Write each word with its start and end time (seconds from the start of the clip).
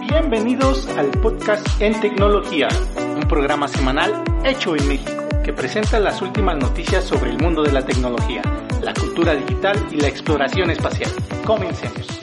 Bienvenidos 0.00 0.88
al 0.96 1.10
podcast 1.20 1.66
En 1.78 2.00
Tecnología, 2.00 2.68
un 3.16 3.28
programa 3.28 3.68
semanal 3.68 4.24
hecho 4.44 4.74
en 4.76 4.88
México 4.88 5.12
que 5.44 5.52
presenta 5.52 6.00
las 6.00 6.22
últimas 6.22 6.56
noticias 6.56 7.04
sobre 7.04 7.30
el 7.30 7.38
mundo 7.38 7.62
de 7.62 7.72
la 7.72 7.84
tecnología, 7.84 8.40
la 8.84 8.92
cultura 8.92 9.34
digital 9.34 9.76
y 9.90 9.98
la 9.98 10.08
exploración 10.08 10.68
espacial. 10.68 11.10
Comencemos. 11.46 12.20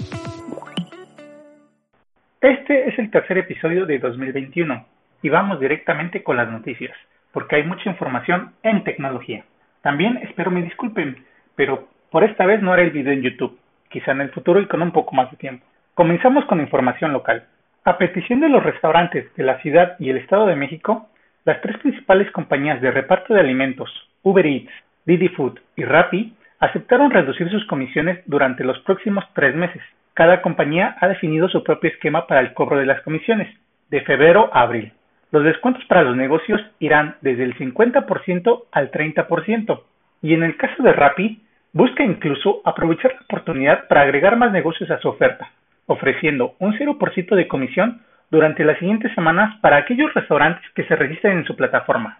Este 2.39 2.87
es 2.87 2.99
el 2.99 3.09
tercer 3.09 3.39
episodio 3.39 3.87
de 3.87 3.97
2021 3.97 4.85
y 5.23 5.29
vamos 5.29 5.59
directamente 5.59 6.21
con 6.21 6.37
las 6.37 6.51
noticias, 6.51 6.95
porque 7.31 7.55
hay 7.55 7.63
mucha 7.63 7.89
información 7.89 8.53
en 8.61 8.83
tecnología. 8.83 9.43
También 9.81 10.17
espero 10.17 10.51
me 10.51 10.61
disculpen, 10.61 11.25
pero 11.55 11.87
por 12.11 12.23
esta 12.23 12.45
vez 12.45 12.61
no 12.61 12.73
haré 12.73 12.83
el 12.83 12.91
video 12.91 13.13
en 13.13 13.23
YouTube, 13.23 13.57
quizá 13.89 14.11
en 14.11 14.21
el 14.21 14.29
futuro 14.29 14.61
y 14.61 14.67
con 14.67 14.83
un 14.83 14.91
poco 14.91 15.15
más 15.15 15.31
de 15.31 15.37
tiempo. 15.37 15.65
Comenzamos 15.95 16.45
con 16.45 16.61
información 16.61 17.11
local. 17.11 17.47
A 17.85 17.97
petición 17.97 18.39
de 18.39 18.49
los 18.49 18.63
restaurantes 18.63 19.33
de 19.35 19.43
la 19.43 19.59
ciudad 19.61 19.95
y 19.97 20.11
el 20.11 20.17
Estado 20.17 20.45
de 20.45 20.55
México, 20.55 21.09
las 21.43 21.59
tres 21.61 21.79
principales 21.79 22.29
compañías 22.29 22.79
de 22.81 22.91
reparto 22.91 23.33
de 23.33 23.39
alimentos, 23.39 23.89
Uber 24.21 24.45
Eats, 24.45 24.71
Didi 25.05 25.29
Food 25.29 25.59
y 25.75 25.85
Rappi, 25.85 26.35
aceptaron 26.61 27.11
reducir 27.11 27.49
sus 27.49 27.65
comisiones 27.65 28.21
durante 28.25 28.63
los 28.63 28.79
próximos 28.79 29.25
tres 29.33 29.53
meses. 29.55 29.81
Cada 30.13 30.41
compañía 30.41 30.95
ha 31.01 31.09
definido 31.09 31.49
su 31.49 31.63
propio 31.63 31.89
esquema 31.89 32.27
para 32.27 32.39
el 32.39 32.53
cobro 32.53 32.77
de 32.77 32.85
las 32.85 33.01
comisiones, 33.01 33.53
de 33.89 33.99
febrero 34.01 34.49
a 34.53 34.61
abril. 34.61 34.93
Los 35.31 35.43
descuentos 35.43 35.83
para 35.85 36.03
los 36.03 36.15
negocios 36.15 36.61
irán 36.79 37.15
desde 37.19 37.43
el 37.43 37.57
50% 37.57 38.63
al 38.71 38.91
30%, 38.91 39.81
y 40.21 40.33
en 40.33 40.43
el 40.43 40.55
caso 40.55 40.81
de 40.81 40.93
Rappi, 40.93 41.41
busca 41.73 42.03
incluso 42.03 42.61
aprovechar 42.63 43.13
la 43.13 43.21
oportunidad 43.21 43.87
para 43.89 44.03
agregar 44.03 44.37
más 44.37 44.53
negocios 44.53 44.89
a 44.89 44.99
su 44.99 45.09
oferta 45.09 45.51
ofreciendo 45.91 46.55
un 46.59 46.73
0% 46.77 47.35
de 47.35 47.47
comisión 47.47 48.01
durante 48.29 48.63
las 48.63 48.79
siguientes 48.79 49.13
semanas 49.13 49.59
para 49.61 49.77
aquellos 49.77 50.13
restaurantes 50.13 50.63
que 50.73 50.85
se 50.85 50.95
registren 50.95 51.39
en 51.39 51.45
su 51.45 51.55
plataforma. 51.55 52.19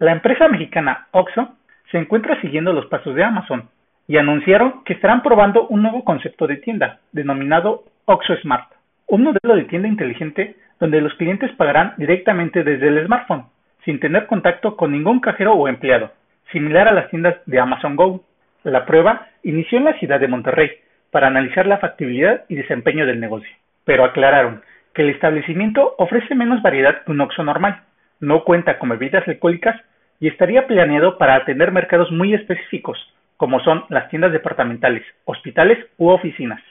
La 0.00 0.10
empresa 0.10 0.48
mexicana 0.48 1.06
Oxxo 1.12 1.54
se 1.92 1.98
encuentra 1.98 2.40
siguiendo 2.40 2.72
los 2.72 2.86
pasos 2.86 3.14
de 3.14 3.22
Amazon 3.22 3.68
y 4.08 4.16
anunciaron 4.16 4.82
que 4.84 4.94
estarán 4.94 5.22
probando 5.22 5.68
un 5.68 5.82
nuevo 5.82 6.04
concepto 6.04 6.48
de 6.48 6.56
tienda 6.56 6.98
denominado 7.12 7.84
Oxxo 8.04 8.34
Smart, 8.42 8.68
un 9.06 9.22
modelo 9.22 9.54
de 9.54 9.64
tienda 9.64 9.86
inteligente 9.86 10.56
donde 10.80 11.00
los 11.00 11.14
clientes 11.14 11.52
pagarán 11.52 11.94
directamente 11.96 12.64
desde 12.64 12.88
el 12.88 13.06
smartphone, 13.06 13.44
sin 13.84 14.00
tener 14.00 14.26
contacto 14.26 14.76
con 14.76 14.90
ningún 14.90 15.20
cajero 15.20 15.52
o 15.52 15.68
empleado, 15.68 16.10
similar 16.50 16.88
a 16.88 16.92
las 16.92 17.08
tiendas 17.10 17.36
de 17.46 17.60
Amazon 17.60 17.94
Go. 17.94 18.24
La 18.64 18.86
prueba 18.86 19.28
inició 19.44 19.78
en 19.78 19.84
la 19.84 19.98
ciudad 20.00 20.18
de 20.18 20.28
Monterrey 20.28 20.72
para 21.12 21.28
analizar 21.28 21.66
la 21.66 21.78
factibilidad 21.78 22.44
y 22.48 22.56
desempeño 22.56 23.06
del 23.06 23.20
negocio, 23.20 23.50
pero 23.84 24.04
aclararon 24.04 24.62
que 24.92 25.02
el 25.02 25.10
establecimiento 25.10 25.94
ofrece 25.98 26.34
menos 26.34 26.62
variedad 26.62 27.04
que 27.04 27.12
un 27.12 27.20
Oxxo 27.20 27.44
normal, 27.44 27.82
no 28.24 28.44
cuenta 28.44 28.78
con 28.78 28.88
bebidas 28.88 29.26
alcohólicas 29.28 29.80
y 30.18 30.28
estaría 30.28 30.66
planeado 30.66 31.18
para 31.18 31.36
atender 31.36 31.70
mercados 31.72 32.10
muy 32.10 32.34
específicos, 32.34 32.98
como 33.36 33.60
son 33.60 33.84
las 33.90 34.08
tiendas 34.08 34.32
departamentales, 34.32 35.02
hospitales 35.24 35.78
u 35.98 36.08
oficinas. 36.08 36.62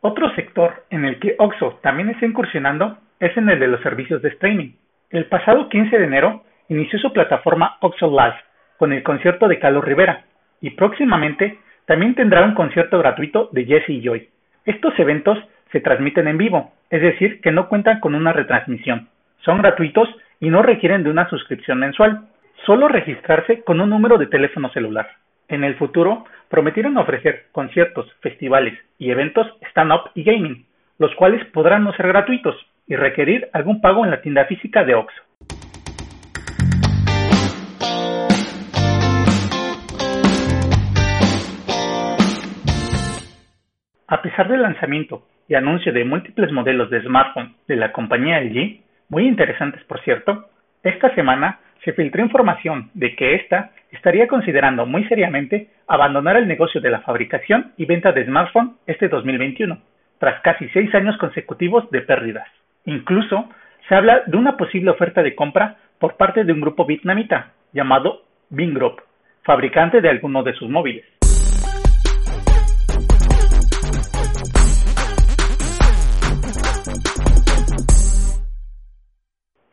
Otro 0.00 0.34
sector 0.34 0.84
en 0.90 1.06
el 1.06 1.18
que 1.18 1.34
OXO 1.38 1.80
también 1.82 2.10
está 2.10 2.26
incursionando 2.26 2.98
es 3.18 3.34
en 3.36 3.48
el 3.48 3.58
de 3.58 3.68
los 3.68 3.80
servicios 3.80 4.20
de 4.20 4.28
streaming. 4.28 4.72
El 5.10 5.26
pasado 5.26 5.68
15 5.68 5.98
de 5.98 6.04
enero 6.04 6.44
inició 6.68 6.98
su 6.98 7.12
plataforma 7.12 7.78
OXO 7.80 8.10
Live 8.10 8.36
con 8.84 8.92
el 8.92 9.02
concierto 9.02 9.48
de 9.48 9.58
Carlos 9.58 9.82
Rivera 9.82 10.24
y 10.60 10.72
próximamente 10.72 11.58
también 11.86 12.14
tendrá 12.14 12.44
un 12.44 12.52
concierto 12.52 12.98
gratuito 12.98 13.48
de 13.50 13.64
Jesse 13.64 13.88
y 13.88 14.02
Joy. 14.02 14.28
Estos 14.66 14.92
eventos 14.98 15.38
se 15.72 15.80
transmiten 15.80 16.28
en 16.28 16.36
vivo, 16.36 16.70
es 16.90 17.00
decir, 17.00 17.40
que 17.40 17.50
no 17.50 17.70
cuentan 17.70 18.00
con 18.00 18.14
una 18.14 18.34
retransmisión. 18.34 19.08
Son 19.38 19.56
gratuitos 19.62 20.06
y 20.38 20.50
no 20.50 20.60
requieren 20.60 21.02
de 21.02 21.08
una 21.08 21.30
suscripción 21.30 21.78
mensual, 21.78 22.26
solo 22.66 22.88
registrarse 22.88 23.62
con 23.62 23.80
un 23.80 23.88
número 23.88 24.18
de 24.18 24.26
teléfono 24.26 24.68
celular. 24.68 25.08
En 25.48 25.64
el 25.64 25.76
futuro, 25.76 26.26
prometieron 26.50 26.98
ofrecer 26.98 27.46
conciertos, 27.52 28.12
festivales 28.20 28.78
y 28.98 29.10
eventos 29.10 29.46
stand-up 29.70 30.10
y 30.14 30.24
gaming, 30.24 30.66
los 30.98 31.14
cuales 31.14 31.42
podrán 31.54 31.84
no 31.84 31.94
ser 31.94 32.08
gratuitos 32.08 32.54
y 32.86 32.96
requerir 32.96 33.48
algún 33.54 33.80
pago 33.80 34.04
en 34.04 34.10
la 34.10 34.20
tienda 34.20 34.44
física 34.44 34.84
de 34.84 34.94
Oxxo. 34.94 35.22
A 44.14 44.22
pesar 44.22 44.46
del 44.46 44.62
lanzamiento 44.62 45.24
y 45.48 45.56
anuncio 45.56 45.92
de 45.92 46.04
múltiples 46.04 46.52
modelos 46.52 46.88
de 46.88 47.02
smartphone 47.02 47.56
de 47.66 47.74
la 47.74 47.90
compañía 47.90 48.40
LG, 48.40 48.78
muy 49.08 49.26
interesantes 49.26 49.82
por 49.86 50.00
cierto, 50.02 50.50
esta 50.84 51.12
semana 51.16 51.58
se 51.84 51.94
filtró 51.94 52.22
información 52.22 52.90
de 52.94 53.16
que 53.16 53.34
ésta 53.34 53.72
estaría 53.90 54.28
considerando 54.28 54.86
muy 54.86 55.02
seriamente 55.08 55.68
abandonar 55.88 56.36
el 56.36 56.46
negocio 56.46 56.80
de 56.80 56.90
la 56.90 57.00
fabricación 57.00 57.72
y 57.76 57.86
venta 57.86 58.12
de 58.12 58.24
smartphones 58.24 58.76
este 58.86 59.08
2021, 59.08 59.78
tras 60.20 60.40
casi 60.42 60.68
seis 60.68 60.94
años 60.94 61.16
consecutivos 61.16 61.90
de 61.90 62.02
pérdidas. 62.02 62.46
Incluso 62.84 63.48
se 63.88 63.96
habla 63.96 64.22
de 64.26 64.36
una 64.36 64.56
posible 64.56 64.92
oferta 64.92 65.24
de 65.24 65.34
compra 65.34 65.78
por 65.98 66.16
parte 66.16 66.44
de 66.44 66.52
un 66.52 66.60
grupo 66.60 66.86
vietnamita 66.86 67.50
llamado 67.72 68.22
Bing 68.48 68.74
Group, 68.74 69.02
fabricante 69.42 70.00
de 70.00 70.08
algunos 70.08 70.44
de 70.44 70.54
sus 70.54 70.70
móviles. 70.70 71.04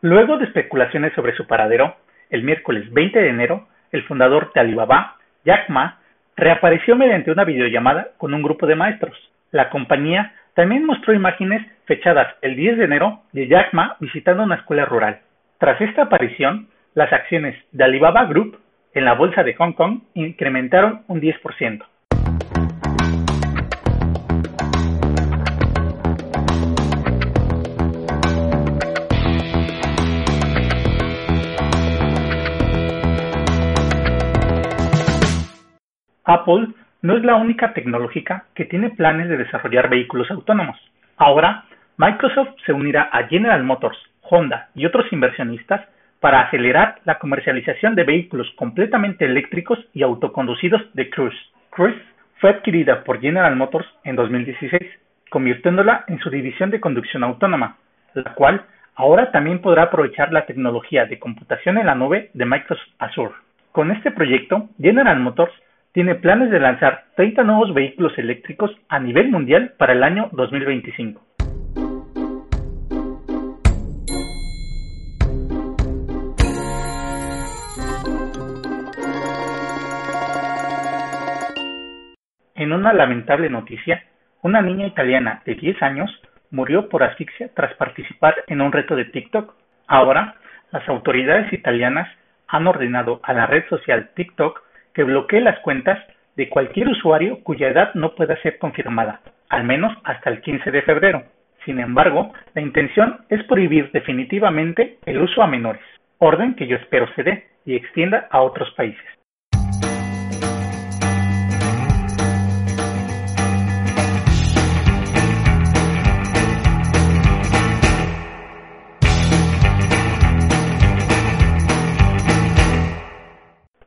Luego 0.01 0.37
de 0.37 0.45
especulaciones 0.45 1.13
sobre 1.13 1.35
su 1.35 1.45
paradero, 1.45 1.95
el 2.31 2.41
miércoles 2.41 2.91
20 2.91 3.19
de 3.19 3.29
enero, 3.29 3.67
el 3.91 4.03
fundador 4.03 4.51
de 4.51 4.59
Alibaba, 4.59 5.17
Jack 5.45 5.69
Ma, 5.69 5.99
reapareció 6.35 6.95
mediante 6.95 7.29
una 7.29 7.43
videollamada 7.43 8.07
con 8.17 8.33
un 8.33 8.41
grupo 8.41 8.65
de 8.65 8.75
maestros. 8.75 9.15
La 9.51 9.69
compañía 9.69 10.33
también 10.55 10.85
mostró 10.85 11.13
imágenes 11.13 11.61
fechadas 11.85 12.33
el 12.41 12.55
10 12.55 12.79
de 12.79 12.85
enero 12.85 13.21
de 13.31 13.47
Jack 13.47 13.73
Ma 13.73 13.95
visitando 13.99 14.41
una 14.41 14.55
escuela 14.55 14.85
rural. 14.85 15.19
Tras 15.59 15.79
esta 15.79 16.03
aparición, 16.03 16.67
las 16.95 17.13
acciones 17.13 17.55
de 17.71 17.83
Alibaba 17.83 18.25
Group 18.25 18.57
en 18.95 19.05
la 19.05 19.13
bolsa 19.13 19.43
de 19.43 19.53
Hong 19.53 19.73
Kong 19.73 20.01
incrementaron 20.15 21.03
un 21.09 21.21
10%. 21.21 21.85
Apple 36.33 36.67
no 37.01 37.17
es 37.17 37.23
la 37.23 37.35
única 37.35 37.73
tecnológica 37.73 38.45
que 38.55 38.65
tiene 38.65 38.91
planes 38.91 39.29
de 39.29 39.37
desarrollar 39.37 39.89
vehículos 39.89 40.29
autónomos. 40.31 40.77
Ahora, 41.17 41.65
Microsoft 41.97 42.55
se 42.65 42.73
unirá 42.73 43.09
a 43.11 43.27
General 43.27 43.63
Motors, 43.63 43.97
Honda 44.21 44.69
y 44.75 44.85
otros 44.85 45.11
inversionistas 45.11 45.81
para 46.19 46.41
acelerar 46.41 46.99
la 47.03 47.17
comercialización 47.17 47.95
de 47.95 48.03
vehículos 48.03 48.47
completamente 48.55 49.25
eléctricos 49.25 49.79
y 49.93 50.03
autoconducidos 50.03 50.81
de 50.93 51.09
Cruise. 51.09 51.37
Cruise 51.71 52.01
fue 52.39 52.51
adquirida 52.51 53.03
por 53.03 53.19
General 53.19 53.55
Motors 53.55 53.87
en 54.03 54.15
2016, 54.15 54.81
convirtiéndola 55.29 56.05
en 56.07 56.19
su 56.19 56.29
división 56.29 56.69
de 56.69 56.79
conducción 56.79 57.23
autónoma, 57.23 57.77
la 58.13 58.33
cual 58.35 58.63
ahora 58.95 59.31
también 59.31 59.59
podrá 59.59 59.83
aprovechar 59.83 60.31
la 60.31 60.45
tecnología 60.45 61.05
de 61.05 61.19
computación 61.19 61.77
en 61.77 61.87
la 61.87 61.95
nube 61.95 62.29
de 62.33 62.45
Microsoft 62.45 62.87
Azure. 62.99 63.33
Con 63.71 63.91
este 63.91 64.11
proyecto, 64.11 64.69
General 64.79 65.19
Motors 65.19 65.53
tiene 65.93 66.15
planes 66.15 66.49
de 66.51 66.59
lanzar 66.59 67.05
30 67.15 67.43
nuevos 67.43 67.73
vehículos 67.73 68.17
eléctricos 68.17 68.71
a 68.87 68.99
nivel 68.99 69.29
mundial 69.29 69.73
para 69.77 69.93
el 69.93 70.03
año 70.03 70.29
2025. 70.31 71.21
En 82.55 82.73
una 82.73 82.93
lamentable 82.93 83.49
noticia, 83.49 84.03
una 84.43 84.61
niña 84.61 84.87
italiana 84.87 85.41
de 85.45 85.55
10 85.55 85.81
años 85.81 86.09
murió 86.51 86.87
por 86.89 87.03
asfixia 87.03 87.49
tras 87.53 87.73
participar 87.75 88.35
en 88.47 88.61
un 88.61 88.71
reto 88.71 88.95
de 88.95 89.05
TikTok. 89.05 89.55
Ahora, 89.87 90.35
las 90.71 90.87
autoridades 90.87 91.51
italianas 91.51 92.07
han 92.47 92.67
ordenado 92.67 93.19
a 93.23 93.33
la 93.33 93.45
red 93.47 93.67
social 93.67 94.11
TikTok 94.15 94.61
que 94.93 95.03
bloquee 95.03 95.41
las 95.41 95.59
cuentas 95.59 95.99
de 96.35 96.49
cualquier 96.49 96.87
usuario 96.89 97.43
cuya 97.43 97.69
edad 97.69 97.93
no 97.93 98.15
pueda 98.15 98.35
ser 98.41 98.57
confirmada, 98.57 99.21
al 99.49 99.63
menos 99.63 99.95
hasta 100.03 100.29
el 100.29 100.41
15 100.41 100.71
de 100.71 100.81
febrero. 100.81 101.23
Sin 101.65 101.79
embargo, 101.79 102.33
la 102.55 102.61
intención 102.61 103.21
es 103.29 103.43
prohibir 103.43 103.91
definitivamente 103.91 104.97
el 105.05 105.21
uso 105.21 105.43
a 105.43 105.47
menores, 105.47 105.83
orden 106.17 106.55
que 106.55 106.67
yo 106.67 106.75
espero 106.77 107.07
se 107.15 107.23
dé 107.23 107.47
y 107.65 107.75
extienda 107.75 108.27
a 108.31 108.41
otros 108.41 108.71
países. 108.71 109.05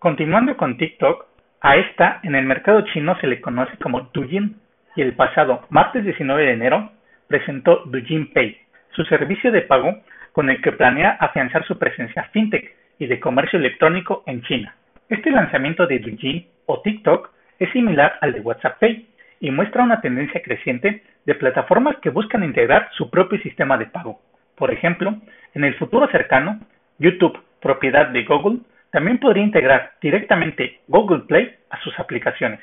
Continuando 0.05 0.59
con 0.59 0.77
TikTok, 0.77 1.25
a 1.63 1.77
esta 1.77 2.21
en 2.25 2.35
el 2.35 2.45
mercado 2.45 2.83
chino 2.93 3.19
se 3.23 3.27
le 3.27 3.41
conoce 3.41 3.79
como 3.79 4.11
Douyin 4.13 4.55
y 4.97 5.01
el 5.01 5.15
pasado 5.15 5.63
martes 5.71 6.05
19 6.05 6.45
de 6.45 6.53
enero 6.53 6.91
presentó 7.27 7.85
Douyin 7.87 8.31
Pay, 8.35 8.55
su 8.91 9.03
servicio 9.07 9.51
de 9.51 9.63
pago 9.63 10.03
con 10.33 10.51
el 10.51 10.61
que 10.61 10.73
planea 10.73 11.17
afianzar 11.21 11.65
su 11.65 11.79
presencia 11.79 12.25
fintech 12.35 12.71
y 12.99 13.07
de 13.07 13.19
comercio 13.19 13.59
electrónico 13.59 14.23
en 14.27 14.43
China. 14.43 14.77
Este 15.09 15.31
lanzamiento 15.31 15.87
de 15.87 16.01
Douyin 16.01 16.49
o 16.67 16.83
TikTok 16.83 17.31
es 17.59 17.73
similar 17.73 18.19
al 18.21 18.35
de 18.35 18.41
WhatsApp 18.41 18.79
Pay 18.81 19.09
y 19.41 19.51
muestra 19.53 19.85
una 19.85 20.03
tendencia 20.03 20.43
creciente 20.43 21.03
de 21.25 21.35
plataformas 21.35 21.97
que 22.03 22.11
buscan 22.11 22.45
integrar 22.45 22.91
su 22.93 23.09
propio 23.09 23.41
sistema 23.41 23.79
de 23.79 23.87
pago. 23.87 24.21
Por 24.55 24.71
ejemplo, 24.71 25.15
en 25.55 25.65
el 25.65 25.75
futuro 25.77 26.07
cercano, 26.09 26.61
YouTube, 26.99 27.43
propiedad 27.63 28.09
de 28.09 28.25
Google, 28.25 28.59
también 28.95 29.19
podría 29.19 29.43
integrar 29.43 29.95
directamente 30.01 30.79
Google 30.87 31.25
Play 31.27 31.53
a 31.69 31.81
sus 31.81 31.99
aplicaciones. 31.99 32.61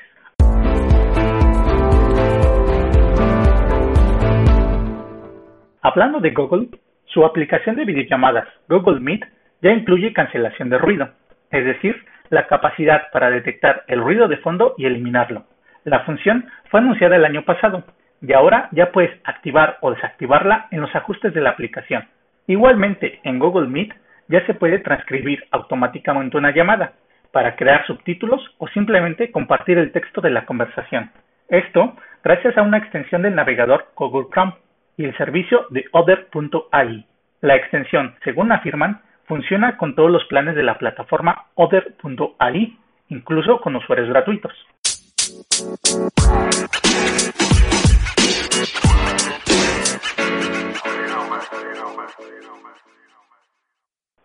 Hablando 5.82 6.20
de 6.20 6.30
Google, 6.30 6.68
su 7.04 7.26
aplicación 7.26 7.76
de 7.76 7.84
videollamadas 7.84 8.48
Google 8.66 9.00
Meet 9.00 9.26
ya 9.60 9.72
incluye 9.72 10.14
cancelación 10.14 10.70
de 10.70 10.78
ruido, 10.78 11.10
es 11.50 11.66
decir, 11.66 12.02
la 12.30 12.46
capacidad 12.46 13.10
para 13.12 13.28
detectar 13.28 13.84
el 13.86 14.00
ruido 14.00 14.26
de 14.26 14.38
fondo 14.38 14.74
y 14.78 14.86
eliminarlo. 14.86 15.44
La 15.84 16.00
función 16.00 16.46
fue 16.70 16.80
anunciada 16.80 17.16
el 17.16 17.26
año 17.26 17.42
pasado 17.42 17.84
y 18.22 18.32
ahora 18.32 18.70
ya 18.72 18.90
puedes 18.90 19.10
activar 19.24 19.76
o 19.82 19.90
desactivarla 19.90 20.68
en 20.70 20.80
los 20.80 20.94
ajustes 20.96 21.34
de 21.34 21.42
la 21.42 21.50
aplicación. 21.50 22.08
Igualmente, 22.46 23.20
en 23.22 23.38
Google 23.38 23.68
Meet 23.68 23.92
ya 24.32 24.44
se 24.46 24.54
puede 24.54 24.78
transcribir 24.78 25.44
automáticamente 25.50 26.38
una 26.38 26.54
llamada 26.54 26.94
para 27.32 27.54
crear 27.54 27.86
subtítulos 27.86 28.40
o 28.58 28.66
simplemente 28.68 29.30
compartir 29.30 29.76
el 29.76 29.92
texto 29.92 30.22
de 30.22 30.30
la 30.30 30.46
conversación. 30.46 31.10
Esto 31.48 31.94
gracias 32.24 32.56
a 32.56 32.62
una 32.62 32.78
extensión 32.78 33.22
del 33.22 33.34
navegador 33.34 33.88
Google 33.94 34.28
Chrome 34.32 34.54
y 34.96 35.04
el 35.04 35.16
servicio 35.18 35.66
de 35.68 35.84
Other.ai. 35.92 37.06
La 37.42 37.56
extensión, 37.56 38.14
según 38.24 38.52
afirman, 38.52 39.02
funciona 39.26 39.76
con 39.76 39.94
todos 39.94 40.10
los 40.10 40.24
planes 40.24 40.54
de 40.54 40.62
la 40.62 40.78
plataforma 40.78 41.48
Other.ai, 41.54 42.78
incluso 43.08 43.60
con 43.60 43.76
usuarios 43.76 44.08
gratuitos. 44.08 44.52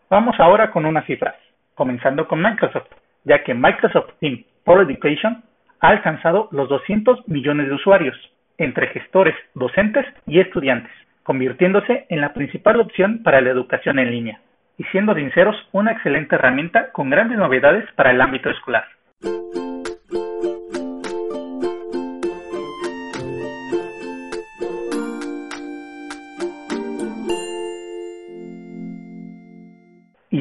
Vamos 0.10 0.40
ahora 0.40 0.72
con 0.72 0.86
unas 0.86 1.06
cifras, 1.06 1.36
comenzando 1.76 2.28
con 2.30 2.42
Microsoft, 2.42 2.88
ya 3.26 3.44
que 3.44 3.54
Microsoft 3.54 4.14
Team 4.22 4.44
for 4.64 4.82
Education 4.82 5.44
ha 5.82 5.90
alcanzado 5.90 6.48
los 6.52 6.70
200 6.70 7.28
millones 7.28 7.68
de 7.68 7.74
usuarios, 7.74 8.16
entre 8.58 8.88
gestores, 8.88 9.36
docentes 9.54 10.06
y 10.26 10.40
estudiantes, 10.40 10.92
convirtiéndose 11.24 12.06
en 12.08 12.22
la 12.22 12.34
principal 12.34 12.80
opción 12.80 13.22
para 13.22 13.42
la 13.42 13.50
educación 13.50 14.00
en 14.00 14.12
línea, 14.12 14.40
y 14.78 14.86
siendo 14.86 15.14
sinceros, 15.14 15.58
una 15.74 15.92
excelente 15.92 16.36
herramienta 16.36 16.94
con 16.94 17.10
grandes 17.10 17.38
novedades 17.38 17.84
para 17.96 18.12
el 18.12 18.22
ámbito 18.22 18.50
escolar. 18.50 18.86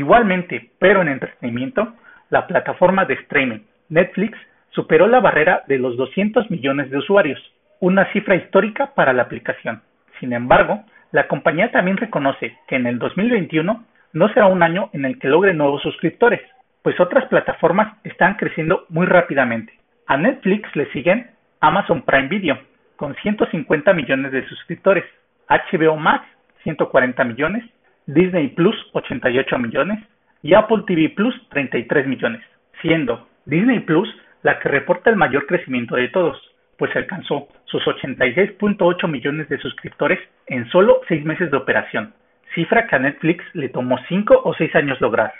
Igualmente, 0.06 0.70
pero 0.78 1.02
en 1.02 1.08
entretenimiento, 1.08 1.92
la 2.30 2.46
plataforma 2.46 3.06
de 3.06 3.14
streaming 3.14 3.58
Netflix 3.88 4.38
superó 4.70 5.08
la 5.08 5.18
barrera 5.18 5.64
de 5.66 5.78
los 5.78 5.96
200 5.96 6.48
millones 6.48 6.92
de 6.92 6.98
usuarios, 6.98 7.40
una 7.80 8.04
cifra 8.12 8.36
histórica 8.36 8.94
para 8.94 9.12
la 9.12 9.22
aplicación. 9.22 9.82
Sin 10.20 10.32
embargo, 10.32 10.84
la 11.10 11.26
compañía 11.26 11.72
también 11.72 11.96
reconoce 11.96 12.56
que 12.68 12.76
en 12.76 12.86
el 12.86 13.00
2021 13.00 13.84
no 14.12 14.28
será 14.28 14.46
un 14.46 14.62
año 14.62 14.90
en 14.92 15.06
el 15.06 15.18
que 15.18 15.26
logre 15.26 15.54
nuevos 15.54 15.82
suscriptores, 15.82 16.40
pues 16.82 17.00
otras 17.00 17.24
plataformas 17.24 17.98
están 18.04 18.34
creciendo 18.34 18.86
muy 18.88 19.06
rápidamente. 19.06 19.72
A 20.06 20.16
Netflix 20.16 20.68
le 20.76 20.88
siguen 20.92 21.32
Amazon 21.60 22.02
Prime 22.02 22.28
Video, 22.28 22.60
con 22.94 23.16
150 23.16 23.92
millones 23.92 24.30
de 24.30 24.46
suscriptores, 24.46 25.04
HBO 25.48 25.96
Max, 25.96 26.28
140 26.62 27.24
millones, 27.24 27.64
Disney 28.06 28.48
Plus 28.48 28.76
88 28.92 29.58
millones 29.58 29.98
y 30.42 30.54
Apple 30.54 30.84
TV 30.86 31.10
Plus 31.10 31.34
33 31.50 32.06
millones, 32.06 32.42
siendo 32.80 33.28
Disney 33.44 33.80
Plus 33.80 34.08
la 34.42 34.58
que 34.60 34.68
reporta 34.68 35.10
el 35.10 35.16
mayor 35.16 35.46
crecimiento 35.46 35.96
de 35.96 36.08
todos, 36.08 36.40
pues 36.78 36.94
alcanzó 36.94 37.48
sus 37.64 37.82
86.8 37.84 39.08
millones 39.08 39.48
de 39.48 39.58
suscriptores 39.58 40.20
en 40.46 40.68
solo 40.70 41.00
6 41.08 41.24
meses 41.24 41.50
de 41.50 41.56
operación, 41.56 42.14
cifra 42.54 42.86
que 42.86 42.96
a 42.96 43.00
Netflix 43.00 43.44
le 43.54 43.68
tomó 43.70 43.98
5 44.08 44.42
o 44.44 44.54
6 44.54 44.74
años 44.76 45.00
lograr. 45.00 45.32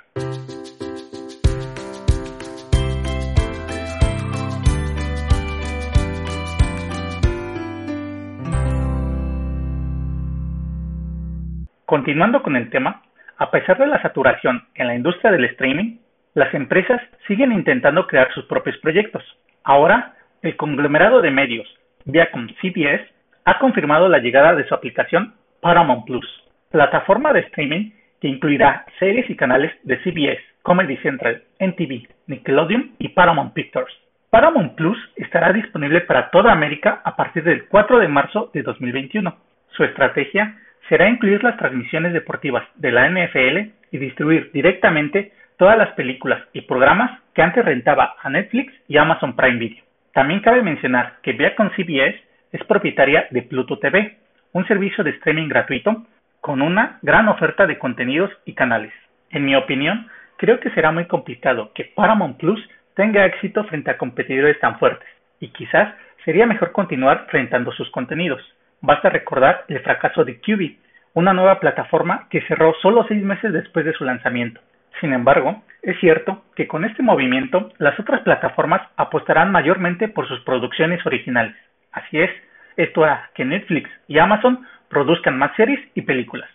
Continuando 11.96 12.42
con 12.42 12.56
el 12.56 12.68
tema, 12.68 13.00
a 13.38 13.50
pesar 13.50 13.78
de 13.78 13.86
la 13.86 14.02
saturación 14.02 14.62
en 14.74 14.86
la 14.86 14.94
industria 14.94 15.32
del 15.32 15.46
streaming, 15.46 15.96
las 16.34 16.52
empresas 16.52 17.00
siguen 17.26 17.52
intentando 17.52 18.06
crear 18.06 18.30
sus 18.34 18.44
propios 18.44 18.76
proyectos. 18.82 19.24
Ahora, 19.64 20.12
el 20.42 20.56
conglomerado 20.58 21.22
de 21.22 21.30
medios, 21.30 21.66
Viacom 22.04 22.48
CBS, 22.60 23.02
ha 23.46 23.58
confirmado 23.58 24.10
la 24.10 24.18
llegada 24.18 24.54
de 24.54 24.68
su 24.68 24.74
aplicación 24.74 25.36
Paramount 25.62 26.04
Plus, 26.04 26.26
plataforma 26.70 27.32
de 27.32 27.40
streaming 27.40 27.92
que 28.20 28.28
incluirá 28.28 28.84
series 28.98 29.30
y 29.30 29.34
canales 29.34 29.72
de 29.84 29.96
CBS, 30.02 30.42
Comedy 30.60 30.98
Central, 30.98 31.44
NTV, 31.58 32.08
Nickelodeon 32.26 32.90
y 32.98 33.08
Paramount 33.08 33.54
Pictures. 33.54 33.94
Paramount 34.28 34.74
Plus 34.74 34.98
estará 35.16 35.50
disponible 35.54 36.02
para 36.02 36.28
toda 36.28 36.52
América 36.52 37.00
a 37.04 37.16
partir 37.16 37.42
del 37.42 37.64
4 37.68 38.00
de 38.00 38.08
marzo 38.08 38.50
de 38.52 38.62
2021. 38.62 39.34
Su 39.68 39.84
estrategia 39.84 40.58
será 40.88 41.09
incluir 41.09 41.43
las 41.43 41.57
transmisiones 41.57 42.12
deportivas 42.12 42.64
de 42.76 42.93
la 42.93 43.09
NFL 43.09 43.73
y 43.90 43.99
distribuir 43.99 44.50
directamente 44.52 45.33
todas 45.57 45.76
las 45.76 45.90
películas 45.95 46.43
y 46.52 46.62
programas 46.62 47.21
que 47.35 47.43
antes 47.43 47.64
rentaba 47.64 48.16
a 48.23 48.28
Netflix 48.28 48.73
y 48.88 48.99
Amazon 48.99 49.35
Prime 49.37 49.59
Video. 49.59 49.85
También 50.12 50.40
cabe 50.40 50.62
mencionar 50.62 51.16
que 51.23 51.33
Viacom 51.33 51.71
CBS 51.76 52.19
es 52.52 52.64
propietaria 52.64 53.26
de 53.31 53.43
Pluto 53.43 53.78
TV, 53.78 54.16
un 54.52 54.66
servicio 54.66 55.05
de 55.05 55.11
streaming 55.11 55.49
gratuito 55.49 56.07
con 56.40 56.62
una 56.62 56.99
gran 57.02 57.28
oferta 57.28 57.66
de 57.66 57.78
contenidos 57.78 58.31
y 58.45 58.55
canales. 58.55 58.93
En 59.31 59.45
mi 59.45 59.55
opinión, 59.57 60.09
creo 60.37 60.61
que 60.61 60.71
será 60.71 60.93
muy 60.93 61.07
complicado 61.07 61.73
que 61.75 61.85
Paramount 61.85 62.38
Plus 62.38 62.61
tenga 62.95 63.26
éxito 63.26 63.64
frente 63.64 63.90
a 63.90 63.99
competidores 63.99 64.59
tan 64.61 64.78
fuertes, 64.78 65.09
y 65.40 65.49
quizás 65.49 65.95
sería 66.25 66.47
mejor 66.47 66.73
continuar 66.73 67.26
rentando 67.31 67.73
sus 67.73 67.90
contenidos. 67.90 68.40
Basta 68.87 69.09
recordar 69.09 69.64
el 69.66 69.81
fracaso 69.81 70.25
de 70.25 70.40
Qubit, 70.40 70.78
una 71.12 71.33
nueva 71.33 71.59
plataforma 71.59 72.28
que 72.31 72.43
cerró 72.43 72.73
solo 72.81 73.05
seis 73.09 73.21
meses 73.21 73.52
después 73.52 73.85
de 73.85 73.93
su 73.93 74.05
lanzamiento. 74.05 74.61
Sin 75.00 75.12
embargo, 75.12 75.64
es 75.83 75.99
cierto 75.99 76.45
que 76.55 76.69
con 76.69 76.85
este 76.85 77.02
movimiento 77.02 77.73
las 77.78 77.99
otras 77.99 78.21
plataformas 78.21 78.83
apostarán 78.97 79.50
mayormente 79.50 80.07
por 80.07 80.28
sus 80.28 80.38
producciones 80.45 81.05
originales. 81.05 81.57
Así 81.90 82.21
es, 82.21 82.31
esto 82.76 83.02
hará 83.02 83.28
que 83.35 83.45
Netflix 83.45 83.90
y 84.07 84.21
Amazon 84.21 84.64
produzcan 84.88 85.37
más 85.37 85.50
series 85.57 85.81
y 85.95 86.02
películas. 86.02 86.49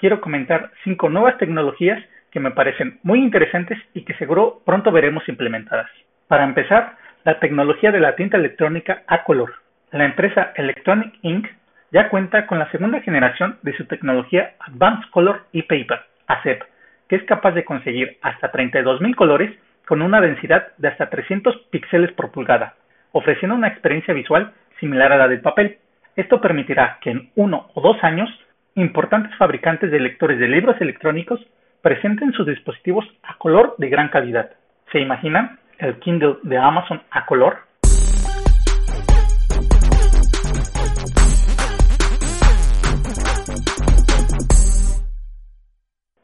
quiero 0.00 0.22
comentar 0.22 0.72
cinco 0.82 1.10
nuevas 1.10 1.36
tecnologías 1.36 2.02
que 2.30 2.40
me 2.40 2.50
parecen 2.52 2.98
muy 3.02 3.20
interesantes 3.20 3.78
y 3.94 4.02
que 4.02 4.14
seguro 4.14 4.62
pronto 4.64 4.92
veremos 4.92 5.28
implementadas. 5.28 5.90
Para 6.28 6.44
empezar, 6.44 6.96
la 7.24 7.38
tecnología 7.40 7.92
de 7.92 8.00
la 8.00 8.16
tinta 8.16 8.36
electrónica 8.36 9.02
a 9.06 9.24
color. 9.24 9.52
La 9.92 10.04
empresa 10.04 10.52
Electronic 10.54 11.14
Ink 11.22 11.48
ya 11.92 12.08
cuenta 12.08 12.46
con 12.46 12.58
la 12.58 12.70
segunda 12.70 13.00
generación 13.00 13.58
de 13.62 13.76
su 13.76 13.84
tecnología 13.86 14.52
Advanced 14.60 15.10
Color 15.10 15.46
e 15.52 15.62
Paper, 15.64 16.00
ACEP, 16.28 16.62
que 17.08 17.16
es 17.16 17.24
capaz 17.24 17.52
de 17.52 17.64
conseguir 17.64 18.18
hasta 18.22 18.52
32.000 18.52 19.14
colores 19.16 19.50
con 19.86 20.02
una 20.02 20.20
densidad 20.20 20.68
de 20.78 20.88
hasta 20.88 21.10
300 21.10 21.56
píxeles 21.70 22.12
por 22.12 22.30
pulgada, 22.30 22.74
ofreciendo 23.10 23.56
una 23.56 23.68
experiencia 23.68 24.14
visual 24.14 24.52
similar 24.78 25.12
a 25.12 25.18
la 25.18 25.28
del 25.28 25.40
papel. 25.40 25.78
Esto 26.14 26.40
permitirá 26.40 26.98
que 27.00 27.10
en 27.10 27.30
uno 27.34 27.68
o 27.74 27.80
dos 27.80 27.96
años 28.04 28.30
importantes 28.76 29.34
fabricantes 29.36 29.90
de 29.90 29.98
lectores 29.98 30.38
de 30.38 30.46
libros 30.46 30.80
electrónicos 30.80 31.40
presenten 31.82 32.32
sus 32.32 32.46
dispositivos 32.46 33.04
a 33.22 33.36
color 33.38 33.74
de 33.78 33.88
gran 33.88 34.08
calidad. 34.08 34.50
¿Se 34.92 35.00
imaginan 35.00 35.58
el 35.78 35.98
Kindle 35.98 36.36
de 36.42 36.58
Amazon 36.58 37.02
a 37.10 37.26
color? 37.26 37.58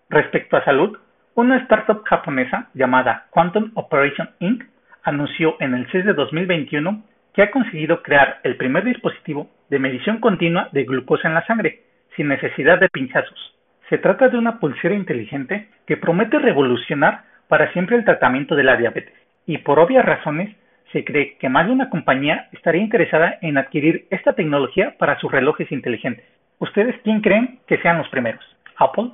Respecto 0.09 0.57
a 0.57 0.65
salud, 0.65 0.97
una 1.35 1.59
startup 1.59 2.03
japonesa 2.05 2.71
llamada 2.75 3.27
Quantum 3.31 3.73
Operation 3.75 4.31
Inc. 4.41 4.65
anunció 5.03 5.57
en 5.61 5.75
el 5.75 5.91
CES 5.91 6.07
de 6.07 6.15
2021 6.15 7.03
que 7.35 7.43
ha 7.43 7.51
conseguido 7.51 8.03
crear 8.03 8.41
el 8.45 8.57
primer 8.57 8.85
dispositivo 8.85 9.51
de 9.69 9.79
medición 9.79 10.21
continua 10.21 10.71
de 10.73 10.85
glucosa 10.85 11.29
en 11.29 11.35
la 11.35 11.45
sangre, 11.47 11.83
sin 12.17 12.29
necesidad 12.29 12.79
de 12.79 12.89
pinchazos. 12.89 13.56
Se 13.89 13.99
trata 13.99 14.29
de 14.29 14.39
una 14.39 14.59
pulsera 14.59 14.95
inteligente 14.95 15.69
que 15.87 15.97
promete 15.97 16.39
revolucionar 16.39 17.23
para 17.49 17.73
siempre 17.73 17.97
el 17.97 18.05
tratamiento 18.05 18.57
de 18.57 18.65
la 18.65 18.77
diabetes, 18.77 19.15
y 19.47 19.59
por 19.59 19.79
obvias 19.79 20.05
razones 20.05 20.55
se 20.93 21.05
cree 21.05 21.37
que 21.39 21.49
más 21.49 21.67
de 21.67 21.73
una 21.73 21.91
compañía 21.91 22.49
estaría 22.53 22.83
interesada 22.83 23.39
en 23.43 23.59
adquirir 23.59 24.07
esta 24.11 24.33
tecnología 24.33 24.97
para 24.99 25.19
sus 25.21 25.31
relojes 25.31 25.71
inteligentes. 25.71 26.25
¿Ustedes 26.59 26.97
quién 27.05 27.21
creen 27.21 27.61
que 27.67 27.79
sean 27.79 27.99
los 27.99 28.09
primeros? 28.09 28.45
¿Apple? 28.77 29.11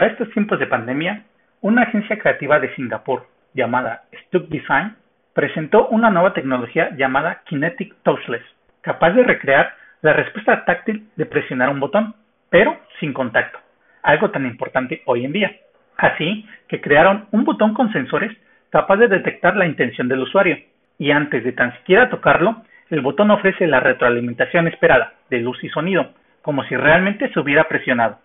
Para 0.00 0.12
estos 0.12 0.30
tiempos 0.30 0.58
de 0.58 0.66
pandemia, 0.66 1.24
una 1.60 1.82
agencia 1.82 2.18
creativa 2.18 2.58
de 2.58 2.74
Singapur 2.74 3.26
llamada 3.52 4.04
Stuck 4.22 4.48
Design 4.48 4.96
presentó 5.34 5.88
una 5.88 6.08
nueva 6.08 6.32
tecnología 6.32 6.88
llamada 6.96 7.42
Kinetic 7.44 7.94
Touchless, 8.02 8.40
capaz 8.80 9.10
de 9.10 9.24
recrear 9.24 9.74
la 10.00 10.14
respuesta 10.14 10.64
táctil 10.64 11.06
de 11.16 11.26
presionar 11.26 11.68
un 11.68 11.80
botón, 11.80 12.14
pero 12.48 12.78
sin 12.98 13.12
contacto, 13.12 13.58
algo 14.02 14.30
tan 14.30 14.46
importante 14.46 15.02
hoy 15.04 15.26
en 15.26 15.32
día. 15.32 15.54
Así 15.98 16.48
que 16.66 16.80
crearon 16.80 17.26
un 17.30 17.44
botón 17.44 17.74
con 17.74 17.92
sensores 17.92 18.34
capaz 18.70 18.96
de 18.96 19.08
detectar 19.08 19.54
la 19.54 19.66
intención 19.66 20.08
del 20.08 20.20
usuario, 20.20 20.56
y 20.98 21.10
antes 21.10 21.44
de 21.44 21.52
tan 21.52 21.76
siquiera 21.76 22.08
tocarlo, 22.08 22.62
el 22.88 23.02
botón 23.02 23.30
ofrece 23.32 23.66
la 23.66 23.80
retroalimentación 23.80 24.66
esperada 24.66 25.12
de 25.28 25.40
luz 25.40 25.62
y 25.62 25.68
sonido, 25.68 26.08
como 26.40 26.64
si 26.64 26.74
realmente 26.74 27.30
se 27.34 27.38
hubiera 27.38 27.64
presionado. 27.64 28.18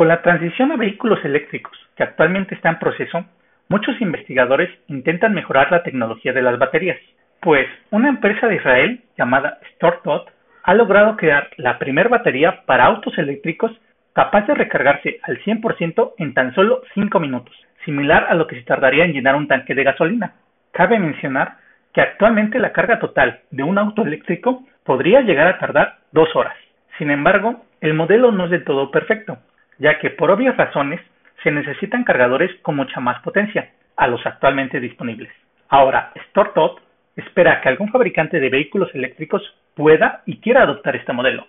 Con 0.00 0.08
la 0.08 0.22
transición 0.22 0.72
a 0.72 0.76
vehículos 0.76 1.22
eléctricos, 1.26 1.76
que 1.94 2.02
actualmente 2.02 2.54
está 2.54 2.70
en 2.70 2.78
proceso, 2.78 3.22
muchos 3.68 4.00
investigadores 4.00 4.70
intentan 4.88 5.34
mejorar 5.34 5.70
la 5.70 5.82
tecnología 5.82 6.32
de 6.32 6.40
las 6.40 6.58
baterías, 6.58 6.96
pues 7.38 7.66
una 7.90 8.08
empresa 8.08 8.46
de 8.46 8.54
Israel 8.54 9.02
llamada 9.18 9.58
StoreTot 9.74 10.30
ha 10.62 10.72
logrado 10.72 11.18
crear 11.18 11.50
la 11.58 11.78
primera 11.78 12.08
batería 12.08 12.62
para 12.64 12.86
autos 12.86 13.18
eléctricos 13.18 13.72
capaz 14.14 14.46
de 14.46 14.54
recargarse 14.54 15.18
al 15.22 15.38
100% 15.42 16.14
en 16.16 16.32
tan 16.32 16.54
solo 16.54 16.80
5 16.94 17.20
minutos, 17.20 17.54
similar 17.84 18.24
a 18.30 18.34
lo 18.34 18.46
que 18.46 18.56
se 18.56 18.62
tardaría 18.62 19.04
en 19.04 19.12
llenar 19.12 19.36
un 19.36 19.48
tanque 19.48 19.74
de 19.74 19.84
gasolina. 19.84 20.32
Cabe 20.72 20.98
mencionar 20.98 21.58
que 21.92 22.00
actualmente 22.00 22.58
la 22.58 22.72
carga 22.72 23.00
total 23.00 23.40
de 23.50 23.64
un 23.64 23.76
auto 23.76 24.00
eléctrico 24.00 24.64
podría 24.82 25.20
llegar 25.20 25.46
a 25.46 25.58
tardar 25.58 25.98
2 26.12 26.36
horas. 26.36 26.56
Sin 26.96 27.10
embargo, 27.10 27.66
el 27.82 27.92
modelo 27.92 28.32
no 28.32 28.46
es 28.46 28.50
del 28.50 28.64
todo 28.64 28.90
perfecto, 28.90 29.36
ya 29.80 29.98
que 29.98 30.10
por 30.10 30.30
obvias 30.30 30.56
razones 30.56 31.00
se 31.42 31.50
necesitan 31.50 32.04
cargadores 32.04 32.54
con 32.62 32.76
mucha 32.76 33.00
más 33.00 33.20
potencia 33.22 33.70
a 33.96 34.06
los 34.06 34.24
actualmente 34.24 34.78
disponibles. 34.78 35.30
Ahora, 35.68 36.12
StoreTot 36.28 36.80
espera 37.16 37.60
que 37.60 37.70
algún 37.70 37.90
fabricante 37.90 38.38
de 38.38 38.50
vehículos 38.50 38.94
eléctricos 38.94 39.42
pueda 39.74 40.22
y 40.26 40.38
quiera 40.40 40.62
adoptar 40.62 40.96
este 40.96 41.12
modelo. 41.12 41.46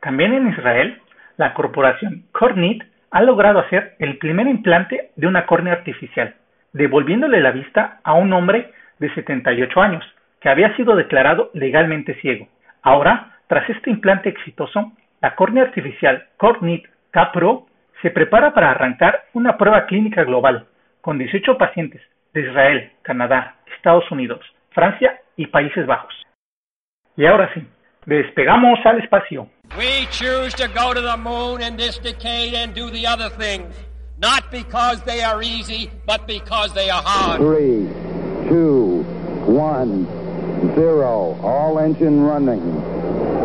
También 0.00 0.34
en 0.34 0.48
Israel, 0.48 1.00
la 1.36 1.54
corporación 1.54 2.24
Kornit 2.32 2.91
ha 3.12 3.22
logrado 3.22 3.60
hacer 3.60 3.94
el 3.98 4.16
primer 4.18 4.46
implante 4.46 5.10
de 5.16 5.26
una 5.26 5.46
córnea 5.46 5.74
artificial, 5.74 6.34
devolviéndole 6.72 7.40
la 7.40 7.52
vista 7.52 8.00
a 8.02 8.14
un 8.14 8.32
hombre 8.32 8.72
de 8.98 9.14
78 9.14 9.80
años, 9.80 10.04
que 10.40 10.48
había 10.48 10.74
sido 10.76 10.96
declarado 10.96 11.50
legalmente 11.52 12.14
ciego. 12.20 12.48
Ahora, 12.82 13.36
tras 13.46 13.68
este 13.68 13.90
implante 13.90 14.30
exitoso, 14.30 14.92
la 15.20 15.34
córnea 15.34 15.64
artificial 15.64 16.26
Cornit 16.38 16.86
K-Pro 17.10 17.66
se 18.00 18.10
prepara 18.10 18.54
para 18.54 18.70
arrancar 18.70 19.24
una 19.34 19.58
prueba 19.58 19.86
clínica 19.86 20.24
global 20.24 20.66
con 21.02 21.18
18 21.18 21.58
pacientes 21.58 22.00
de 22.32 22.40
Israel, 22.40 22.92
Canadá, 23.02 23.56
Estados 23.76 24.10
Unidos, 24.10 24.40
Francia 24.70 25.20
y 25.36 25.46
Países 25.46 25.86
Bajos. 25.86 26.14
Y 27.16 27.26
ahora 27.26 27.52
sí, 27.52 27.62
despegamos 28.06 28.78
al 28.84 28.98
espacio. 28.98 29.48
We 29.78 30.06
choose 30.10 30.54
to 30.54 30.68
go 30.68 30.92
to 30.92 31.00
the 31.00 31.16
moon 31.16 31.62
in 31.62 31.76
this 31.76 31.98
decade 31.98 32.54
and 32.54 32.74
do 32.74 32.90
the 32.90 33.06
other 33.06 33.30
things, 33.30 33.74
not 34.18 34.50
because 34.50 35.02
they 35.02 35.22
are 35.22 35.42
easy, 35.42 35.90
but 36.06 36.26
because 36.26 36.74
they 36.74 36.90
are 36.90 37.02
hard. 37.02 37.40
Three, 37.40 37.88
two, 38.48 39.02
one, 39.46 40.06
zero. 40.74 41.38
All 41.42 41.78
engine 41.78 42.22
running. 42.22 42.60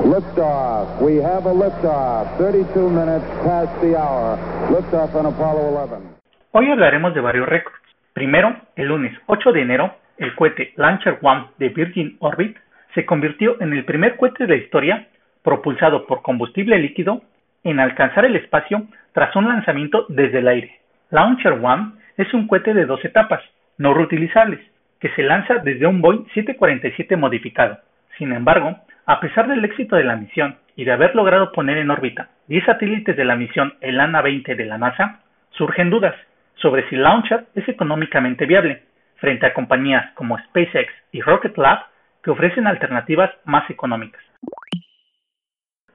Liftoff. 0.03 1.01
We 1.01 1.17
have 1.17 1.45
a 1.45 1.53
liftoff. 1.53 2.37
32 2.37 2.89
minutes 2.89 3.25
past 3.43 3.81
the 3.81 3.97
hour. 3.97 4.37
Liftoff 4.69 5.15
on 5.15 5.25
Apollo 5.25 5.69
11. 5.69 6.17
Hoy 6.53 6.71
hablaremos 6.71 7.13
de 7.13 7.21
varios 7.21 7.47
récords. 7.47 7.75
Primero, 8.13 8.55
el 8.75 8.87
lunes 8.87 9.15
8 9.27 9.51
de 9.51 9.61
enero, 9.61 9.95
el 10.17 10.35
cohete 10.35 10.73
Launcher 10.75 11.19
One 11.21 11.49
de 11.59 11.69
Virgin 11.69 12.17
Orbit 12.19 12.57
se 12.97 13.05
convirtió 13.05 13.61
en 13.61 13.73
el 13.73 13.85
primer 13.85 14.17
cohete 14.17 14.47
de 14.47 14.57
la 14.57 14.63
historia 14.63 15.05
propulsado 15.43 16.07
por 16.07 16.23
combustible 16.23 16.79
líquido, 16.79 17.21
en 17.63 17.79
alcanzar 17.79 18.25
el 18.25 18.35
espacio 18.35 18.87
tras 19.11 19.35
un 19.35 19.47
lanzamiento 19.47 20.07
desde 20.09 20.39
el 20.39 20.47
aire. 20.47 20.79
Launcher 21.11 21.59
One 21.61 21.91
es 22.17 22.33
un 22.33 22.47
cohete 22.47 22.73
de 22.73 22.87
dos 22.87 23.05
etapas, 23.05 23.43
no 23.77 23.93
reutilizables, 23.93 24.59
que 24.99 25.09
se 25.09 25.21
lanza 25.21 25.59
desde 25.63 25.85
un 25.85 26.01
Boeing 26.01 26.25
747 26.33 27.15
modificado. 27.17 27.77
Sin 28.17 28.33
embargo, 28.33 28.75
a 29.05 29.19
pesar 29.19 29.47
del 29.47 29.63
éxito 29.63 29.95
de 29.95 30.03
la 30.03 30.15
misión 30.15 30.55
y 30.75 30.83
de 30.83 30.91
haber 30.91 31.13
logrado 31.13 31.51
poner 31.51 31.77
en 31.77 31.91
órbita 31.91 32.29
10 32.47 32.65
satélites 32.65 33.15
de 33.15 33.25
la 33.25 33.35
misión 33.35 33.75
ELANA 33.81 34.23
20 34.23 34.55
de 34.55 34.65
la 34.65 34.79
NASA, 34.79 35.19
surgen 35.51 35.91
dudas 35.91 36.15
sobre 36.55 36.89
si 36.89 36.95
Launcher 36.95 37.45
es 37.53 37.69
económicamente 37.69 38.47
viable, 38.47 38.81
frente 39.17 39.45
a 39.45 39.53
compañías 39.53 40.09
como 40.15 40.39
SpaceX 40.39 40.91
y 41.11 41.21
Rocket 41.21 41.55
Lab 41.59 41.85
ofrecen 42.29 42.67
alternativas 42.67 43.31
más 43.45 43.69
económicas. 43.69 44.21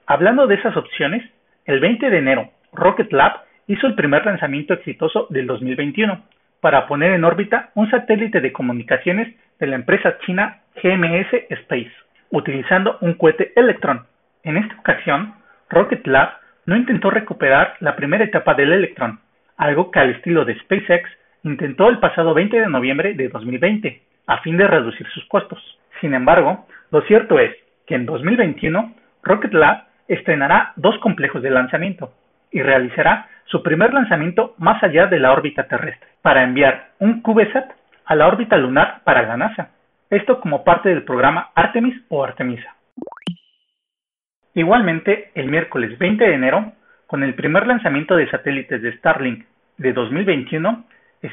Hablando 0.07 0.47
de 0.47 0.57
esas 0.57 0.77
opciones, 0.77 1.23
el 1.65 1.81
20 1.81 2.11
de 2.11 2.19
enero, 2.19 2.51
Rocket 2.73 3.13
Lab 3.13 3.45
hizo 3.67 3.87
el 3.87 3.95
primer 3.95 4.27
lanzamiento 4.27 4.75
exitoso 4.75 5.27
del 5.31 5.47
2021 5.47 6.23
para 6.61 6.87
poner 6.87 7.13
en 7.13 7.25
órbita 7.25 7.71
un 7.75 7.91
satélite 7.91 8.41
de 8.41 8.53
comunicaciones 8.53 9.35
de 9.59 9.67
la 9.67 9.77
empresa 9.77 10.19
china 10.27 10.61
GMS 10.83 11.33
Space, 11.51 11.93
utilizando 12.31 12.99
un 13.01 13.15
cohete 13.15 13.53
Electron. 13.57 14.07
En 14.43 14.57
esta 14.57 14.75
ocasión, 14.81 15.35
Rocket 15.71 16.07
Lab 16.07 16.31
no 16.67 16.77
intentó 16.77 17.11
recuperar 17.11 17.77
la 17.81 17.97
primera 17.97 18.25
etapa 18.25 18.55
del 18.55 18.73
Electron, 18.73 19.21
algo 19.57 19.91
que 19.91 20.01
al 20.01 20.11
estilo 20.11 20.45
de 20.45 20.59
SpaceX 20.61 21.11
intentó 21.45 21.89
el 21.89 21.99
pasado 21.99 22.35
20 22.35 22.61
de 22.61 22.69
noviembre 22.69 23.15
de 23.15 23.29
2020, 23.29 24.03
a 24.27 24.39
fin 24.39 24.57
de 24.57 24.67
reducir 24.67 25.07
sus 25.09 25.25
costos. 25.27 25.79
Sin 26.01 26.15
embargo, 26.15 26.67
lo 26.91 27.03
cierto 27.03 27.39
es 27.39 27.55
que 27.87 27.95
en 27.95 28.07
2021 28.07 28.95
Rocket 29.23 29.53
Lab 29.53 29.85
estrenará 30.09 30.73
dos 30.77 30.99
complejos 30.99 31.43
de 31.43 31.51
lanzamiento 31.51 32.13
y 32.51 32.63
realizará 32.63 33.29
su 33.47 33.63
primer 33.63 33.93
lanzamiento 33.93 34.55
más 34.59 34.83
allá 34.83 35.07
de 35.07 35.19
la 35.19 35.33
órbita 35.33 35.65
terrestre, 35.65 36.09
para 36.23 36.43
enviar 36.43 36.91
un 36.99 37.23
CubeSat 37.23 37.71
a 38.05 38.15
la 38.15 38.27
órbita 38.27 38.57
lunar 38.57 39.01
para 39.05 39.23
la 39.23 39.37
NASA, 39.37 39.71
esto 40.11 40.41
como 40.41 40.65
parte 40.65 40.89
del 40.89 41.05
programa 41.05 41.51
Artemis 41.55 41.95
o 42.09 42.23
Artemisa. 42.23 42.75
Igualmente, 44.55 45.31
el 45.35 45.47
miércoles 45.49 45.99
20 45.99 46.25
de 46.25 46.35
enero, 46.35 46.73
con 47.07 47.23
el 47.23 47.35
primer 47.35 47.67
lanzamiento 47.67 48.17
de 48.17 48.29
satélites 48.29 48.83
de 48.83 48.97
Starlink 48.99 49.47
de 49.79 49.93
2021, 49.93 50.85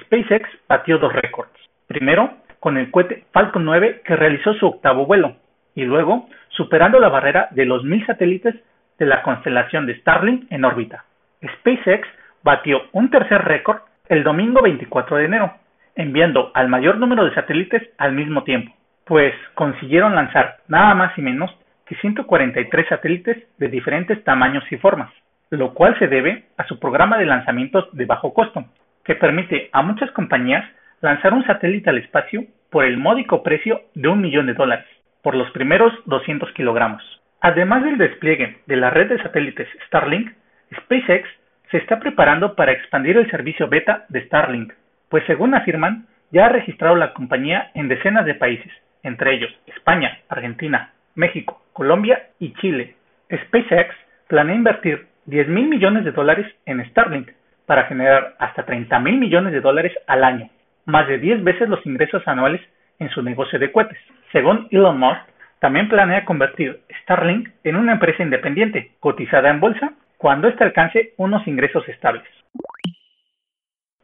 SpaceX 0.03 0.49
batió 0.67 0.97
dos 0.97 1.11
récords. 1.13 1.51
Primero, 1.87 2.33
con 2.59 2.77
el 2.77 2.91
cohete 2.91 3.25
Falcon 3.31 3.65
9 3.65 4.01
que 4.03 4.15
realizó 4.15 4.53
su 4.53 4.67
octavo 4.67 5.05
vuelo, 5.05 5.35
y 5.75 5.83
luego 5.83 6.27
superando 6.49 6.99
la 6.99 7.09
barrera 7.09 7.47
de 7.51 7.65
los 7.65 7.83
mil 7.83 8.05
satélites 8.05 8.55
de 8.97 9.05
la 9.05 9.21
constelación 9.21 9.85
de 9.85 9.95
Starlink 9.99 10.51
en 10.51 10.65
órbita. 10.65 11.05
SpaceX 11.43 12.07
batió 12.43 12.81
un 12.91 13.09
tercer 13.09 13.43
récord 13.43 13.79
el 14.09 14.23
domingo 14.23 14.61
24 14.61 15.17
de 15.17 15.25
enero, 15.25 15.53
enviando 15.95 16.51
al 16.53 16.67
mayor 16.67 16.97
número 16.97 17.25
de 17.25 17.33
satélites 17.33 17.83
al 17.97 18.13
mismo 18.13 18.43
tiempo, 18.43 18.73
pues 19.05 19.33
consiguieron 19.53 20.15
lanzar 20.15 20.57
nada 20.67 20.93
más 20.95 21.17
y 21.17 21.21
menos 21.21 21.51
que 21.85 21.95
143 21.95 22.87
satélites 22.87 23.37
de 23.57 23.67
diferentes 23.67 24.23
tamaños 24.23 24.63
y 24.71 24.77
formas, 24.77 25.11
lo 25.49 25.73
cual 25.73 25.97
se 25.99 26.07
debe 26.07 26.45
a 26.57 26.65
su 26.65 26.79
programa 26.79 27.17
de 27.17 27.25
lanzamientos 27.25 27.87
de 27.93 28.05
bajo 28.05 28.33
costo, 28.33 28.65
que 29.03 29.15
permite 29.15 29.69
a 29.71 29.81
muchas 29.81 30.11
compañías 30.11 30.63
lanzar 31.01 31.33
un 31.33 31.45
satélite 31.45 31.89
al 31.89 31.97
espacio 31.97 32.43
por 32.69 32.85
el 32.85 32.97
módico 32.97 33.43
precio 33.43 33.81
de 33.95 34.07
un 34.07 34.21
millón 34.21 34.47
de 34.47 34.53
dólares, 34.53 34.85
por 35.21 35.35
los 35.35 35.49
primeros 35.51 35.93
200 36.05 36.51
kilogramos. 36.53 37.03
Además 37.41 37.83
del 37.83 37.97
despliegue 37.97 38.57
de 38.65 38.75
la 38.75 38.89
red 38.89 39.09
de 39.09 39.21
satélites 39.21 39.67
Starlink, 39.87 40.31
SpaceX 40.75 41.27
se 41.71 41.77
está 41.77 41.99
preparando 41.99 42.55
para 42.55 42.71
expandir 42.71 43.17
el 43.17 43.29
servicio 43.29 43.67
beta 43.67 44.05
de 44.09 44.25
Starlink, 44.25 44.73
pues 45.09 45.23
según 45.25 45.55
afirman, 45.55 46.07
ya 46.31 46.45
ha 46.45 46.49
registrado 46.49 46.95
la 46.95 47.13
compañía 47.13 47.71
en 47.73 47.87
decenas 47.87 48.25
de 48.25 48.35
países, 48.35 48.71
entre 49.03 49.33
ellos 49.33 49.51
España, 49.67 50.19
Argentina, 50.29 50.91
México, 51.15 51.61
Colombia 51.73 52.27
y 52.39 52.53
Chile. 52.55 52.95
SpaceX 53.31 53.95
planea 54.27 54.55
invertir 54.55 55.07
10 55.25 55.47
mil 55.47 55.67
millones 55.67 56.03
de 56.03 56.11
dólares 56.11 56.47
en 56.65 56.83
Starlink 56.89 57.29
para 57.65 57.85
generar 57.85 58.35
hasta 58.39 58.63
30 58.63 58.99
mil 58.99 59.17
millones 59.17 59.53
de 59.53 59.61
dólares 59.61 59.93
al 60.07 60.23
año, 60.23 60.49
más 60.89 61.07
de 61.07 61.17
10 61.17 61.43
veces 61.43 61.69
los 61.69 61.85
ingresos 61.85 62.27
anuales 62.27 62.61
en 62.99 63.09
su 63.09 63.21
negocio 63.21 63.59
de 63.59 63.71
cohetes. 63.71 63.97
Según 64.31 64.67
Elon 64.71 64.99
Musk, 64.99 65.21
también 65.59 65.89
planea 65.89 66.25
convertir 66.25 66.81
Starlink 67.03 67.49
en 67.63 67.75
una 67.75 67.93
empresa 67.93 68.23
independiente, 68.23 68.91
cotizada 68.99 69.49
en 69.49 69.59
bolsa, 69.59 69.93
cuando 70.17 70.47
éste 70.47 70.63
alcance 70.63 71.13
unos 71.17 71.47
ingresos 71.47 71.87
estables. 71.87 72.23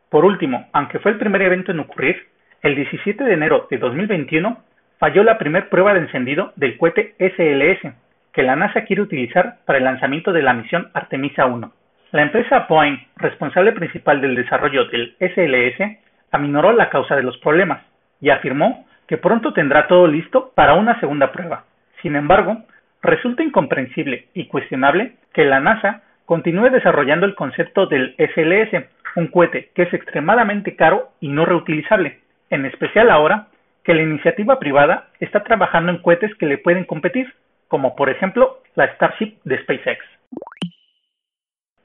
Por 0.09 0.23
último, 0.23 0.67
aunque 0.71 0.99
fue 0.99 1.11
el 1.11 1.17
primer 1.17 1.41
evento 1.41 1.71
en 1.71 1.79
ocurrir, 1.79 2.27
el 2.61 2.75
17 2.75 3.23
de 3.23 3.33
enero 3.33 3.67
de 3.69 3.77
2021 3.77 4.63
falló 4.97 5.23
la 5.23 5.37
primera 5.37 5.69
prueba 5.69 5.93
de 5.93 5.99
encendido 6.01 6.53
del 6.55 6.77
cohete 6.77 7.15
SLS, 7.19 7.93
que 8.31 8.43
la 8.43 8.55
NASA 8.55 8.85
quiere 8.85 9.01
utilizar 9.01 9.57
para 9.65 9.77
el 9.77 9.83
lanzamiento 9.83 10.31
de 10.31 10.41
la 10.41 10.53
misión 10.53 10.89
Artemisa 10.93 11.45
1. 11.45 11.71
La 12.11 12.21
empresa 12.21 12.65
Boeing, 12.69 12.97
responsable 13.17 13.73
principal 13.73 14.21
del 14.21 14.35
desarrollo 14.35 14.85
del 14.85 15.15
SLS, 15.19 16.04
aminoró 16.35 16.71
la 16.73 16.89
causa 16.89 17.15
de 17.15 17.23
los 17.23 17.37
problemas 17.37 17.81
y 18.21 18.29
afirmó 18.29 18.85
que 19.07 19.17
pronto 19.17 19.53
tendrá 19.53 19.87
todo 19.87 20.07
listo 20.07 20.51
para 20.55 20.73
una 20.73 20.99
segunda 20.99 21.31
prueba. 21.31 21.65
Sin 22.01 22.15
embargo, 22.15 22.63
resulta 23.01 23.43
incomprensible 23.43 24.27
y 24.33 24.47
cuestionable 24.47 25.15
que 25.33 25.45
la 25.45 25.59
NASA 25.59 26.01
continúe 26.25 26.69
desarrollando 26.69 27.25
el 27.25 27.35
concepto 27.35 27.85
del 27.85 28.15
SLS, 28.17 28.85
un 29.15 29.27
cohete 29.27 29.69
que 29.75 29.83
es 29.83 29.93
extremadamente 29.93 30.75
caro 30.75 31.09
y 31.19 31.27
no 31.29 31.45
reutilizable, 31.45 32.19
en 32.49 32.65
especial 32.65 33.09
ahora 33.09 33.47
que 33.83 33.93
la 33.93 34.01
iniciativa 34.01 34.57
privada 34.57 35.07
está 35.19 35.43
trabajando 35.43 35.91
en 35.91 35.99
cohetes 35.99 36.33
que 36.35 36.47
le 36.47 36.57
pueden 36.57 36.85
competir, 36.85 37.31
como 37.67 37.95
por 37.95 38.09
ejemplo 38.09 38.59
la 38.75 38.91
Starship 38.95 39.37
de 39.43 39.61
SpaceX. 39.61 40.03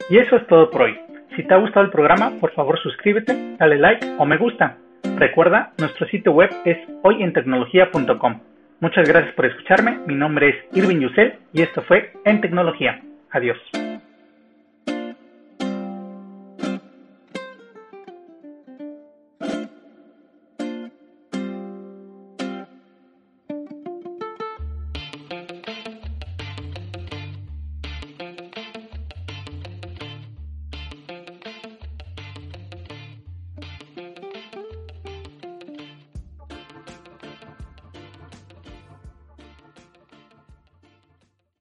Y 0.08 0.18
eso 0.18 0.36
es 0.36 0.46
todo 0.46 0.70
por 0.70 0.82
hoy. 0.82 0.98
Si 1.36 1.44
te 1.44 1.54
ha 1.54 1.58
gustado 1.58 1.84
el 1.86 1.92
programa, 1.92 2.32
por 2.40 2.52
favor 2.52 2.78
suscríbete, 2.80 3.56
dale 3.58 3.78
like 3.78 4.06
o 4.18 4.24
me 4.24 4.36
gusta. 4.36 4.76
Recuerda, 5.16 5.72
nuestro 5.78 6.06
sitio 6.08 6.32
web 6.32 6.50
es 6.64 6.78
hoyentecnología.com. 7.02 8.40
Muchas 8.80 9.08
gracias 9.08 9.34
por 9.34 9.46
escucharme, 9.46 9.98
mi 10.06 10.14
nombre 10.14 10.48
es 10.48 10.76
Irving 10.76 11.00
Yusel 11.00 11.34
y 11.52 11.62
esto 11.62 11.82
fue 11.82 12.12
En 12.24 12.40
Tecnología. 12.40 13.00
Adiós. 13.30 13.58